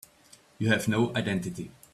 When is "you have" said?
0.57-0.87